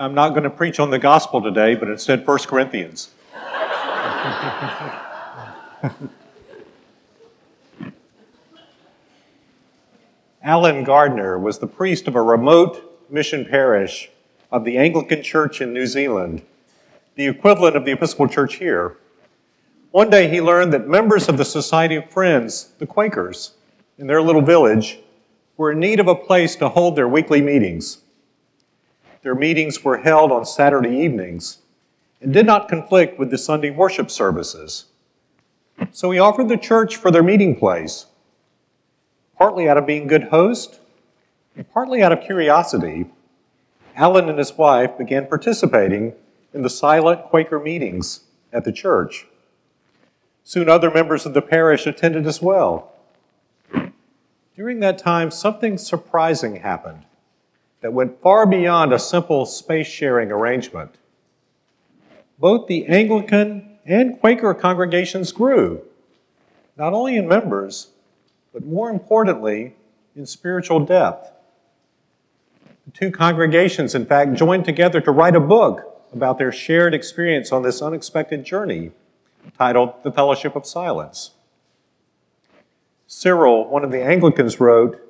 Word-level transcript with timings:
I'm 0.00 0.14
not 0.14 0.28
going 0.30 0.44
to 0.44 0.50
preach 0.50 0.78
on 0.78 0.90
the 0.90 0.98
gospel 1.00 1.42
today, 1.42 1.74
but 1.74 1.88
instead 1.88 2.24
1 2.24 2.38
Corinthians. 2.46 3.10
Alan 10.40 10.84
Gardner 10.84 11.36
was 11.36 11.58
the 11.58 11.66
priest 11.66 12.06
of 12.06 12.14
a 12.14 12.22
remote 12.22 13.10
mission 13.10 13.44
parish 13.44 14.08
of 14.52 14.64
the 14.64 14.78
Anglican 14.78 15.20
Church 15.20 15.60
in 15.60 15.72
New 15.72 15.86
Zealand, 15.86 16.42
the 17.16 17.26
equivalent 17.26 17.74
of 17.74 17.84
the 17.84 17.90
Episcopal 17.90 18.28
Church 18.28 18.54
here. 18.54 18.98
One 19.90 20.10
day 20.10 20.28
he 20.28 20.40
learned 20.40 20.72
that 20.74 20.86
members 20.86 21.28
of 21.28 21.38
the 21.38 21.44
Society 21.44 21.96
of 21.96 22.08
Friends, 22.08 22.70
the 22.78 22.86
Quakers, 22.86 23.54
in 23.98 24.06
their 24.06 24.22
little 24.22 24.42
village, 24.42 25.00
were 25.56 25.72
in 25.72 25.80
need 25.80 25.98
of 25.98 26.06
a 26.06 26.14
place 26.14 26.54
to 26.56 26.68
hold 26.68 26.94
their 26.94 27.08
weekly 27.08 27.42
meetings. 27.42 27.98
Their 29.28 29.34
meetings 29.34 29.84
were 29.84 29.98
held 29.98 30.32
on 30.32 30.46
Saturday 30.46 31.04
evenings 31.04 31.58
and 32.22 32.32
did 32.32 32.46
not 32.46 32.66
conflict 32.66 33.18
with 33.18 33.28
the 33.30 33.36
Sunday 33.36 33.68
worship 33.68 34.10
services. 34.10 34.86
So 35.92 36.10
he 36.10 36.18
offered 36.18 36.48
the 36.48 36.56
church 36.56 36.96
for 36.96 37.10
their 37.10 37.22
meeting 37.22 37.54
place, 37.54 38.06
partly 39.36 39.68
out 39.68 39.76
of 39.76 39.84
being 39.84 40.06
good 40.06 40.28
host 40.28 40.80
and 41.54 41.70
partly 41.70 42.02
out 42.02 42.10
of 42.10 42.22
curiosity. 42.22 43.10
Alan 43.94 44.30
and 44.30 44.38
his 44.38 44.56
wife 44.56 44.96
began 44.96 45.26
participating 45.26 46.14
in 46.54 46.62
the 46.62 46.70
silent 46.70 47.24
Quaker 47.24 47.60
meetings 47.60 48.20
at 48.50 48.64
the 48.64 48.72
church. 48.72 49.26
Soon 50.42 50.70
other 50.70 50.90
members 50.90 51.26
of 51.26 51.34
the 51.34 51.42
parish 51.42 51.86
attended 51.86 52.26
as 52.26 52.40
well. 52.40 52.94
During 54.56 54.80
that 54.80 54.96
time, 54.96 55.30
something 55.30 55.76
surprising 55.76 56.56
happened 56.56 57.04
that 57.80 57.92
went 57.92 58.20
far 58.20 58.46
beyond 58.46 58.92
a 58.92 58.98
simple 58.98 59.46
space 59.46 59.86
sharing 59.86 60.30
arrangement. 60.30 60.96
Both 62.38 62.66
the 62.66 62.86
Anglican 62.86 63.78
and 63.84 64.18
Quaker 64.20 64.54
congregations 64.54 65.32
grew, 65.32 65.82
not 66.76 66.92
only 66.92 67.16
in 67.16 67.26
members, 67.26 67.88
but 68.52 68.64
more 68.64 68.90
importantly, 68.90 69.74
in 70.14 70.26
spiritual 70.26 70.80
depth. 70.80 71.30
The 72.86 72.92
two 72.92 73.10
congregations, 73.10 73.94
in 73.94 74.06
fact, 74.06 74.34
joined 74.34 74.64
together 74.64 75.00
to 75.00 75.10
write 75.10 75.36
a 75.36 75.40
book 75.40 75.84
about 76.12 76.38
their 76.38 76.52
shared 76.52 76.94
experience 76.94 77.52
on 77.52 77.62
this 77.62 77.82
unexpected 77.82 78.44
journey 78.44 78.92
titled 79.56 79.94
The 80.02 80.12
Fellowship 80.12 80.56
of 80.56 80.66
Silence. 80.66 81.32
Cyril, 83.06 83.68
one 83.68 83.84
of 83.84 83.90
the 83.90 84.02
Anglicans, 84.02 84.60
wrote, 84.60 85.00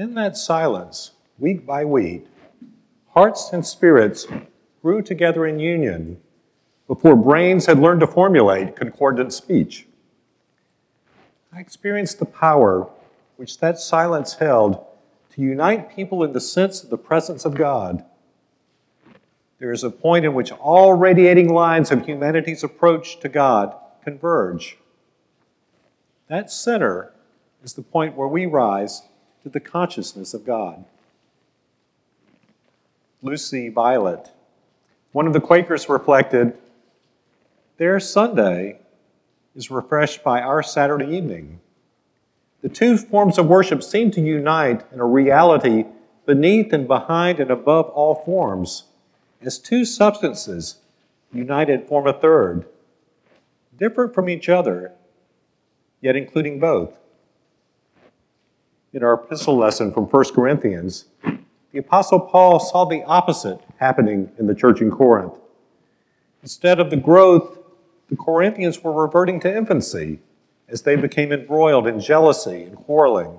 In 0.00 0.14
that 0.14 0.34
silence, 0.34 1.10
week 1.38 1.66
by 1.66 1.84
week, 1.84 2.24
hearts 3.10 3.50
and 3.52 3.66
spirits 3.66 4.26
grew 4.80 5.02
together 5.02 5.44
in 5.44 5.58
union 5.58 6.18
before 6.88 7.14
brains 7.14 7.66
had 7.66 7.78
learned 7.78 8.00
to 8.00 8.06
formulate 8.06 8.76
concordant 8.76 9.34
speech. 9.34 9.86
I 11.52 11.60
experienced 11.60 12.18
the 12.18 12.24
power 12.24 12.88
which 13.36 13.58
that 13.58 13.78
silence 13.78 14.36
held 14.36 14.82
to 15.34 15.42
unite 15.42 15.94
people 15.94 16.24
in 16.24 16.32
the 16.32 16.40
sense 16.40 16.82
of 16.82 16.88
the 16.88 16.96
presence 16.96 17.44
of 17.44 17.54
God. 17.54 18.02
There 19.58 19.70
is 19.70 19.84
a 19.84 19.90
point 19.90 20.24
in 20.24 20.32
which 20.32 20.50
all 20.50 20.94
radiating 20.94 21.52
lines 21.52 21.90
of 21.90 22.06
humanity's 22.06 22.64
approach 22.64 23.20
to 23.20 23.28
God 23.28 23.76
converge. 24.02 24.78
That 26.28 26.50
center 26.50 27.12
is 27.62 27.74
the 27.74 27.82
point 27.82 28.16
where 28.16 28.28
we 28.28 28.46
rise 28.46 29.02
to 29.42 29.48
the 29.48 29.60
consciousness 29.60 30.34
of 30.34 30.44
God. 30.44 30.84
Lucy 33.22 33.68
Violet, 33.68 34.30
one 35.12 35.26
of 35.26 35.32
the 35.32 35.40
Quakers 35.40 35.88
reflected, 35.88 36.56
Their 37.76 38.00
Sunday 38.00 38.78
is 39.54 39.70
refreshed 39.70 40.22
by 40.22 40.40
our 40.40 40.62
Saturday 40.62 41.16
evening. 41.16 41.60
The 42.62 42.68
two 42.68 42.96
forms 42.96 43.38
of 43.38 43.46
worship 43.46 43.82
seem 43.82 44.10
to 44.12 44.20
unite 44.20 44.84
in 44.92 45.00
a 45.00 45.06
reality 45.06 45.86
beneath 46.26 46.72
and 46.72 46.86
behind 46.86 47.40
and 47.40 47.50
above 47.50 47.86
all 47.86 48.22
forms, 48.24 48.84
as 49.42 49.58
two 49.58 49.84
substances 49.84 50.76
united 51.32 51.86
form 51.86 52.06
a 52.06 52.12
third, 52.12 52.66
different 53.78 54.14
from 54.14 54.28
each 54.28 54.48
other, 54.48 54.92
yet 56.00 56.16
including 56.16 56.58
both. 56.60 56.92
In 58.92 59.04
our 59.04 59.14
epistle 59.14 59.56
lesson 59.56 59.92
from 59.92 60.06
1 60.06 60.24
Corinthians, 60.34 61.04
the 61.70 61.78
Apostle 61.78 62.18
Paul 62.18 62.58
saw 62.58 62.84
the 62.84 63.04
opposite 63.04 63.60
happening 63.76 64.32
in 64.36 64.48
the 64.48 64.54
church 64.54 64.80
in 64.80 64.90
Corinth. 64.90 65.38
Instead 66.42 66.80
of 66.80 66.90
the 66.90 66.96
growth, 66.96 67.56
the 68.08 68.16
Corinthians 68.16 68.82
were 68.82 68.92
reverting 68.92 69.38
to 69.40 69.56
infancy 69.56 70.18
as 70.68 70.82
they 70.82 70.96
became 70.96 71.30
embroiled 71.30 71.86
in 71.86 72.00
jealousy 72.00 72.64
and 72.64 72.74
quarreling. 72.78 73.38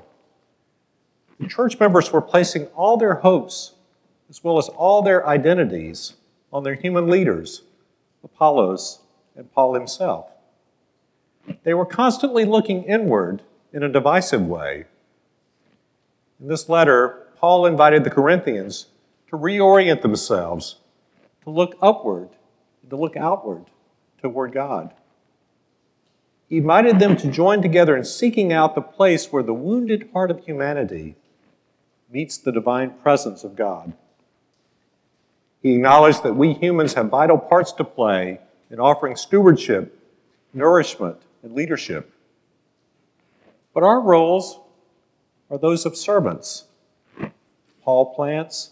The 1.37 1.47
church 1.47 1.77
members 1.81 2.13
were 2.13 2.21
placing 2.21 2.67
all 2.67 2.95
their 2.95 3.15
hopes, 3.15 3.73
as 4.29 4.41
well 4.45 4.57
as 4.57 4.69
all 4.69 5.01
their 5.01 5.27
identities, 5.27 6.13
on 6.53 6.63
their 6.63 6.75
human 6.75 7.09
leaders, 7.09 7.63
Apollos 8.23 9.01
and 9.35 9.51
Paul 9.51 9.73
himself. 9.73 10.27
They 11.63 11.73
were 11.73 11.85
constantly 11.85 12.45
looking 12.45 12.83
inward 12.83 13.41
in 13.73 13.83
a 13.83 13.89
divisive 13.89 14.45
way. 14.45 14.85
In 16.41 16.47
this 16.47 16.67
letter, 16.67 17.27
Paul 17.37 17.67
invited 17.67 18.03
the 18.03 18.09
Corinthians 18.09 18.87
to 19.29 19.37
reorient 19.37 20.01
themselves, 20.01 20.77
to 21.43 21.51
look 21.51 21.77
upward, 21.81 22.29
to 22.89 22.95
look 22.95 23.15
outward 23.15 23.65
toward 24.19 24.51
God. 24.51 24.93
He 26.49 26.57
invited 26.57 26.99
them 26.99 27.15
to 27.17 27.31
join 27.31 27.61
together 27.61 27.95
in 27.95 28.03
seeking 28.03 28.51
out 28.51 28.73
the 28.73 28.81
place 28.81 29.31
where 29.31 29.43
the 29.43 29.53
wounded 29.53 30.09
heart 30.13 30.31
of 30.31 30.43
humanity 30.43 31.15
meets 32.11 32.37
the 32.37 32.51
divine 32.51 32.89
presence 32.89 33.43
of 33.43 33.55
God. 33.55 33.93
He 35.61 35.75
acknowledged 35.75 36.23
that 36.23 36.35
we 36.35 36.53
humans 36.53 36.95
have 36.95 37.09
vital 37.09 37.37
parts 37.37 37.71
to 37.73 37.83
play 37.83 38.39
in 38.71 38.79
offering 38.79 39.15
stewardship, 39.15 39.97
nourishment, 40.53 41.17
and 41.43 41.53
leadership. 41.53 42.11
But 43.73 43.83
our 43.83 44.01
roles 44.01 44.59
are 45.51 45.57
those 45.57 45.85
of 45.85 45.95
servants 45.95 46.63
Paul 47.83 48.13
plants, 48.13 48.71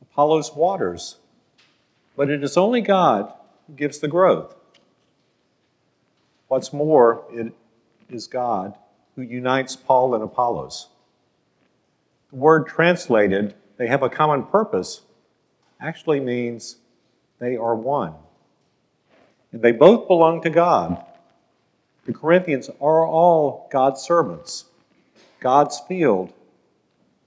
Apollos 0.00 0.54
waters, 0.54 1.16
but 2.16 2.28
it 2.30 2.42
is 2.42 2.56
only 2.56 2.80
God 2.80 3.32
who 3.66 3.74
gives 3.74 3.98
the 3.98 4.08
growth. 4.08 4.54
What's 6.48 6.72
more, 6.72 7.24
it 7.30 7.52
is 8.10 8.26
God 8.26 8.74
who 9.14 9.22
unites 9.22 9.76
Paul 9.76 10.14
and 10.14 10.24
Apollos. 10.24 10.88
The 12.30 12.36
word 12.36 12.66
translated, 12.66 13.54
they 13.76 13.86
have 13.86 14.02
a 14.02 14.08
common 14.08 14.44
purpose, 14.44 15.02
actually 15.78 16.20
means 16.20 16.76
they 17.38 17.56
are 17.56 17.74
one. 17.74 18.14
And 19.52 19.60
they 19.60 19.72
both 19.72 20.08
belong 20.08 20.42
to 20.42 20.50
God. 20.50 21.04
The 22.06 22.14
Corinthians 22.14 22.70
are 22.80 23.06
all 23.06 23.68
God's 23.70 24.00
servants, 24.00 24.64
God's 25.42 25.80
field, 25.88 26.32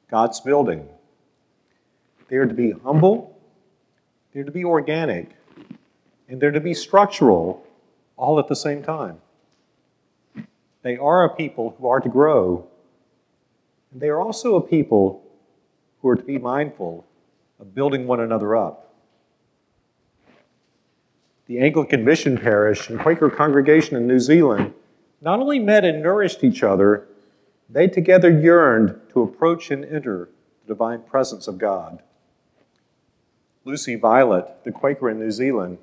God's 0.09 0.39
building. 0.39 0.87
They're 2.29 2.45
to 2.45 2.53
be 2.53 2.71
humble, 2.71 3.37
they're 4.33 4.45
to 4.45 4.51
be 4.51 4.63
organic, 4.63 5.31
and 6.29 6.39
they're 6.39 6.51
to 6.51 6.61
be 6.61 6.73
structural 6.73 7.67
all 8.15 8.39
at 8.39 8.47
the 8.47 8.55
same 8.55 8.81
time. 8.81 9.17
They 10.81 10.95
are 10.95 11.25
a 11.25 11.35
people 11.35 11.75
who 11.77 11.87
are 11.87 11.99
to 11.99 12.07
grow, 12.07 12.65
and 13.91 13.99
they 13.99 14.07
are 14.07 14.21
also 14.21 14.55
a 14.55 14.61
people 14.61 15.21
who 16.01 16.07
are 16.07 16.15
to 16.15 16.23
be 16.23 16.37
mindful 16.37 17.05
of 17.59 17.75
building 17.75 18.07
one 18.07 18.21
another 18.21 18.55
up. 18.55 18.93
The 21.47 21.59
Anglican 21.59 22.05
Mission 22.05 22.37
Parish 22.37 22.89
and 22.89 22.97
Quaker 22.97 23.29
congregation 23.29 23.97
in 23.97 24.07
New 24.07 24.19
Zealand 24.19 24.73
not 25.19 25.39
only 25.39 25.59
met 25.59 25.83
and 25.83 26.01
nourished 26.01 26.45
each 26.45 26.63
other, 26.63 27.07
they 27.69 27.87
together 27.87 28.29
yearned 28.29 28.99
to 29.13 29.21
approach 29.21 29.71
and 29.71 29.83
enter 29.85 30.29
the 30.61 30.73
divine 30.73 31.01
presence 31.01 31.47
of 31.47 31.57
God. 31.57 32.01
Lucy 33.63 33.95
Violet, 33.95 34.63
the 34.63 34.71
Quaker 34.71 35.09
in 35.09 35.19
New 35.19 35.31
Zealand, 35.31 35.79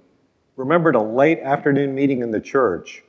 remembered 0.57 0.95
a 0.95 1.03
late 1.03 1.41
afternoon 1.41 1.95
meeting 1.95 2.21
in 2.21 2.31
the 2.31 2.41
church 2.41 3.03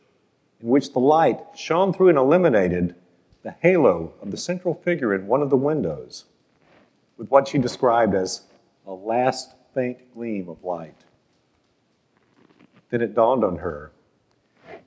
in 0.62 0.68
which 0.70 0.94
the 0.94 1.00
light 1.00 1.40
shone 1.56 1.94
through 1.94 2.10
and 2.10 2.18
illuminated 2.18 2.96
the 3.44 3.56
halo 3.62 4.14
of 4.22 4.32
the 4.32 4.38
central 4.38 4.74
figure 4.74 5.14
in 5.14 5.28
one 5.28 5.42
of 5.42 5.50
the 5.50 5.58
windows 5.58 6.26
with 7.18 7.30
what 7.30 7.48
she 7.48 7.58
described 7.58 8.16
as 8.16 8.44
a 8.88 8.94
last 8.94 9.54
faint 9.74 10.14
gleam 10.14 10.50
of 10.50 10.64
light. 10.64 10.96
Then 12.90 13.02
it 13.02 13.14
dawned 13.14 13.44
on 13.44 13.58
her. 13.58 13.92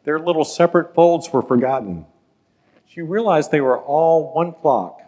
Their 0.05 0.19
little 0.19 0.45
separate 0.45 0.95
folds 0.95 1.33
were 1.33 1.43
forgotten. 1.43 2.07
She 2.97 3.03
realized 3.03 3.51
they 3.51 3.61
were 3.61 3.79
all 3.79 4.33
one 4.33 4.55
flock 4.55 5.03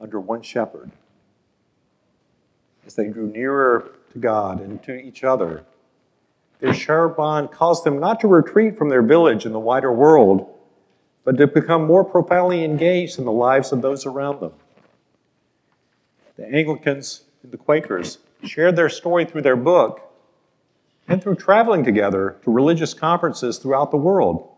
under 0.00 0.20
one 0.20 0.40
shepherd. 0.40 0.92
As 2.86 2.94
they 2.94 3.08
drew 3.08 3.26
nearer 3.26 3.90
to 4.12 4.18
God 4.20 4.60
and 4.60 4.80
to 4.84 4.94
each 4.94 5.24
other, 5.24 5.64
their 6.60 6.72
sure 6.72 7.08
bond 7.08 7.50
caused 7.50 7.82
them 7.82 7.98
not 7.98 8.20
to 8.20 8.28
retreat 8.28 8.78
from 8.78 8.88
their 8.88 9.02
village 9.02 9.44
in 9.44 9.52
the 9.52 9.58
wider 9.58 9.92
world, 9.92 10.48
but 11.24 11.36
to 11.38 11.48
become 11.48 11.84
more 11.84 12.04
profoundly 12.04 12.62
engaged 12.62 13.18
in 13.18 13.24
the 13.24 13.32
lives 13.32 13.72
of 13.72 13.82
those 13.82 14.06
around 14.06 14.38
them. 14.38 14.52
The 16.36 16.46
Anglicans 16.46 17.24
and 17.42 17.50
the 17.50 17.58
Quakers 17.58 18.18
shared 18.44 18.76
their 18.76 18.88
story 18.88 19.24
through 19.24 19.42
their 19.42 19.56
book 19.56 20.08
and 21.08 21.20
through 21.20 21.34
traveling 21.34 21.82
together 21.82 22.36
to 22.44 22.52
religious 22.52 22.94
conferences 22.94 23.58
throughout 23.58 23.90
the 23.90 23.96
world. 23.96 24.54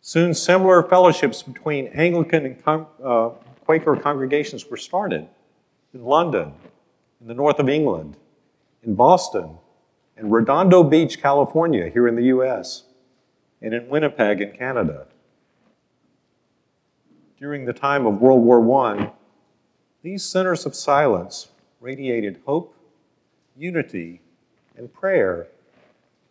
Soon, 0.00 0.32
similar 0.32 0.82
fellowships 0.82 1.42
between 1.42 1.88
Anglican 1.88 2.46
and 2.46 2.86
uh, 3.04 3.30
Quaker 3.64 3.96
congregations 3.96 4.68
were 4.70 4.76
started 4.76 5.28
in 5.92 6.04
London, 6.04 6.52
in 7.20 7.26
the 7.26 7.34
north 7.34 7.58
of 7.58 7.68
England, 7.68 8.16
in 8.82 8.94
Boston, 8.94 9.58
in 10.16 10.30
Redondo 10.30 10.82
Beach, 10.82 11.20
California, 11.20 11.88
here 11.90 12.08
in 12.08 12.16
the 12.16 12.24
US, 12.24 12.84
and 13.60 13.74
in 13.74 13.88
Winnipeg, 13.88 14.40
in 14.40 14.52
Canada. 14.52 15.06
During 17.38 17.66
the 17.66 17.72
time 17.72 18.06
of 18.06 18.20
World 18.20 18.42
War 18.42 18.86
I, 18.86 19.12
these 20.02 20.24
centers 20.24 20.64
of 20.64 20.74
silence 20.74 21.48
radiated 21.80 22.40
hope, 22.46 22.74
unity, 23.56 24.20
and 24.76 24.92
prayer 24.92 25.48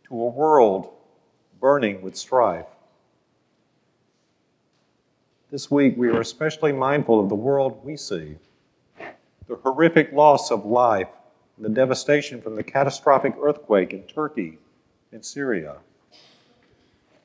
to 0.06 0.14
a 0.14 0.30
world 0.30 0.90
burning 1.60 2.02
with 2.02 2.16
strife. 2.16 2.68
This 5.50 5.72
week, 5.72 5.94
we 5.96 6.10
are 6.10 6.20
especially 6.20 6.74
mindful 6.74 7.22
of 7.22 7.30
the 7.30 7.36
world 7.36 7.80
we 7.86 7.96
see, 7.96 8.36
the 9.48 9.56
horrific 9.56 10.12
loss 10.12 10.52
of 10.52 10.66
life, 10.66 11.08
the 11.58 11.70
devastation 11.70 12.42
from 12.42 12.56
the 12.56 12.64
catastrophic 12.64 13.34
earthquake 13.42 13.94
in 13.94 14.04
Turkey 14.04 14.58
and 15.14 15.24
Syria. 15.24 15.78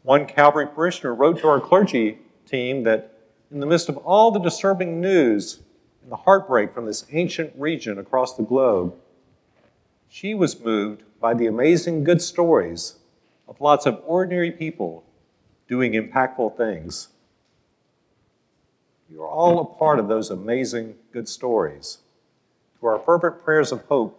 One 0.04 0.26
Calvary 0.26 0.68
parishioner 0.68 1.12
wrote 1.12 1.40
to 1.40 1.48
our 1.48 1.60
clergy 1.60 2.18
team 2.46 2.84
that 2.84 3.12
in 3.50 3.58
the 3.58 3.66
midst 3.66 3.88
of 3.88 3.96
all 3.96 4.30
the 4.30 4.38
disturbing 4.38 5.00
news 5.00 5.60
and 6.00 6.12
the 6.12 6.16
heartbreak 6.16 6.72
from 6.72 6.86
this 6.86 7.04
ancient 7.10 7.52
region 7.56 7.98
across 7.98 8.36
the 8.36 8.44
globe, 8.44 8.94
she 10.08 10.32
was 10.32 10.60
moved 10.60 11.02
by 11.20 11.34
the 11.34 11.48
amazing 11.48 12.04
good 12.04 12.22
stories 12.22 13.00
of 13.48 13.60
lots 13.60 13.84
of 13.84 14.00
ordinary 14.06 14.52
people 14.52 15.02
doing 15.66 15.94
impactful 15.94 16.56
things. 16.56 17.08
You 19.12 19.22
are 19.22 19.28
all 19.28 19.60
a 19.60 19.64
part 19.64 19.98
of 19.98 20.08
those 20.08 20.30
amazing 20.30 20.94
good 21.12 21.28
stories. 21.28 21.98
To 22.80 22.86
our 22.86 22.98
fervent 22.98 23.44
prayers 23.44 23.70
of 23.70 23.84
hope, 23.84 24.18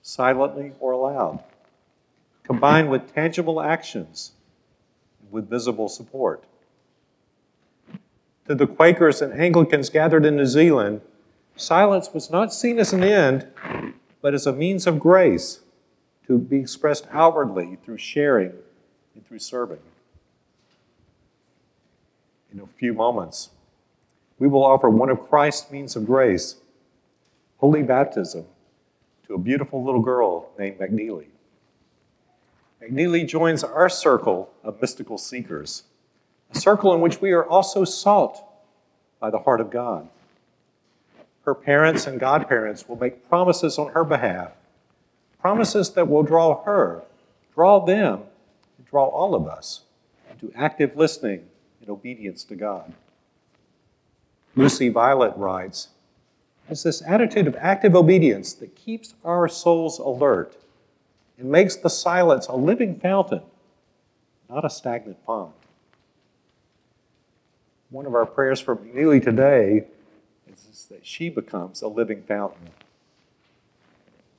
silently 0.00 0.72
or 0.80 0.92
aloud, 0.92 1.44
combined 2.42 2.90
with 2.90 3.14
tangible 3.14 3.60
actions 3.60 4.32
with 5.30 5.50
visible 5.50 5.88
support 5.88 6.44
to 8.46 8.54
the 8.54 8.66
Quakers 8.66 9.22
and 9.22 9.32
Anglicans 9.32 9.88
gathered 9.88 10.26
in 10.26 10.36
New 10.36 10.46
Zealand, 10.46 11.00
silence 11.56 12.10
was 12.12 12.30
not 12.30 12.52
seen 12.52 12.78
as 12.78 12.92
an 12.92 13.02
end, 13.02 13.46
but 14.20 14.34
as 14.34 14.46
a 14.46 14.52
means 14.52 14.86
of 14.86 15.00
grace 15.00 15.60
to 16.26 16.38
be 16.38 16.58
expressed 16.58 17.06
outwardly 17.10 17.78
through 17.84 17.98
sharing 17.98 18.52
and 19.14 19.26
through 19.26 19.38
serving. 19.38 19.78
In 22.52 22.60
a 22.60 22.66
few 22.66 22.92
moments, 22.92 23.50
we 24.44 24.50
will 24.50 24.62
offer 24.62 24.90
one 24.90 25.08
of 25.08 25.26
Christ's 25.30 25.70
means 25.70 25.96
of 25.96 26.04
grace, 26.04 26.56
holy 27.56 27.82
baptism, 27.82 28.44
to 29.26 29.32
a 29.32 29.38
beautiful 29.38 29.82
little 29.82 30.02
girl 30.02 30.50
named 30.58 30.78
McNeely. 30.78 31.28
McNeely 32.82 33.26
joins 33.26 33.64
our 33.64 33.88
circle 33.88 34.52
of 34.62 34.78
mystical 34.82 35.16
seekers 35.16 35.84
a 36.50 36.58
circle 36.58 36.92
in 36.92 37.00
which 37.00 37.22
we 37.22 37.32
are 37.32 37.46
also 37.46 37.84
sought 37.84 38.36
by 39.18 39.30
the 39.30 39.38
heart 39.38 39.62
of 39.62 39.70
God. 39.70 40.10
Her 41.46 41.54
parents 41.54 42.06
and 42.06 42.20
godparents 42.20 42.86
will 42.86 42.96
make 42.96 43.26
promises 43.26 43.78
on 43.78 43.92
her 43.92 44.04
behalf, 44.04 44.52
promises 45.40 45.92
that 45.92 46.06
will 46.06 46.22
draw 46.22 46.62
her, 46.64 47.02
draw 47.54 47.82
them, 47.82 48.24
and 48.76 48.86
draw 48.86 49.06
all 49.06 49.34
of 49.34 49.48
us 49.48 49.84
into 50.30 50.52
active 50.54 50.98
listening 50.98 51.46
and 51.80 51.88
obedience 51.88 52.44
to 52.44 52.54
God. 52.54 52.92
Lucy 54.56 54.88
Violet 54.88 55.36
writes, 55.36 55.88
it's 56.68 56.82
this 56.82 57.02
attitude 57.02 57.46
of 57.46 57.56
active 57.56 57.94
obedience 57.94 58.54
that 58.54 58.74
keeps 58.74 59.14
our 59.24 59.48
souls 59.48 59.98
alert 59.98 60.56
and 61.38 61.50
makes 61.50 61.76
the 61.76 61.90
silence 61.90 62.46
a 62.46 62.56
living 62.56 62.98
fountain, 62.98 63.42
not 64.48 64.64
a 64.64 64.70
stagnant 64.70 65.24
pond 65.26 65.52
one 67.94 68.06
of 68.06 68.14
our 68.16 68.26
prayers 68.26 68.58
for 68.58 68.74
McNeely 68.74 69.22
today 69.22 69.84
is 70.52 70.86
that 70.86 71.06
she 71.06 71.28
becomes 71.28 71.80
a 71.80 71.86
living 71.86 72.24
fountain. 72.24 72.70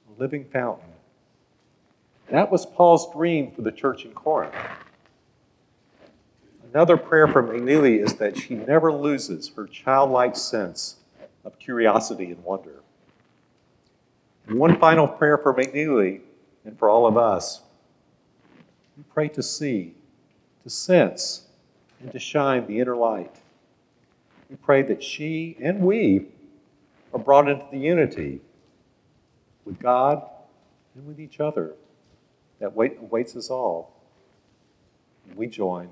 A 0.10 0.20
living 0.22 0.44
fountain. 0.44 0.90
That 2.30 2.52
was 2.52 2.66
Paul's 2.66 3.10
dream 3.14 3.52
for 3.52 3.62
the 3.62 3.72
church 3.72 4.04
in 4.04 4.12
Corinth. 4.12 4.54
Another 6.76 6.98
prayer 6.98 7.26
for 7.26 7.42
McNeely 7.42 8.04
is 8.04 8.16
that 8.16 8.38
she 8.38 8.54
never 8.54 8.92
loses 8.92 9.48
her 9.56 9.66
childlike 9.66 10.36
sense 10.36 10.98
of 11.46 11.58
curiosity 11.58 12.26
and 12.32 12.44
wonder. 12.44 12.82
And 14.46 14.60
one 14.60 14.78
final 14.78 15.08
prayer 15.08 15.38
for 15.38 15.54
McNeely 15.54 16.20
and 16.66 16.78
for 16.78 16.90
all 16.90 17.08
of 17.08 17.16
us. 17.16 17.62
We 18.98 19.04
pray 19.04 19.30
to 19.30 19.42
see, 19.42 19.96
to 20.64 20.70
sense, 20.70 21.44
and 22.02 22.12
to 22.12 22.20
shine 22.20 22.68
the 22.68 22.82
inner 22.82 22.98
light. 22.98 23.38
We 24.50 24.58
pray 24.58 24.82
that 24.82 25.02
she 25.02 25.56
and 25.62 25.80
we 25.80 26.26
are 27.14 27.20
brought 27.20 27.48
into 27.48 27.66
the 27.72 27.80
unity 27.80 28.42
with 29.64 29.80
God 29.80 30.24
and 30.94 31.08
with 31.08 31.22
each 31.22 31.40
other 31.40 31.76
that 32.60 32.74
awaits 32.76 33.34
us 33.38 33.50
all. 33.50 33.94
We 35.38 35.48
join 35.48 35.92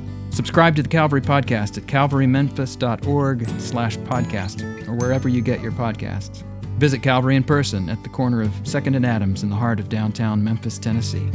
Subscribe 0.31 0.75
to 0.77 0.81
the 0.81 0.89
Calvary 0.89 1.21
Podcast 1.21 1.77
at 1.77 1.83
calvarymemphis.org 1.83 3.47
slash 3.59 3.97
podcast 3.97 4.87
or 4.87 4.95
wherever 4.95 5.27
you 5.27 5.41
get 5.41 5.61
your 5.61 5.73
podcasts. 5.73 6.43
Visit 6.77 7.03
Calvary 7.03 7.35
in 7.35 7.43
person 7.43 7.89
at 7.89 8.01
the 8.01 8.09
corner 8.09 8.41
of 8.41 8.49
2nd 8.63 8.95
and 8.95 9.05
Adams 9.05 9.43
in 9.43 9.49
the 9.49 9.55
heart 9.55 9.79
of 9.79 9.89
downtown 9.89 10.43
Memphis, 10.43 10.79
Tennessee. 10.79 11.29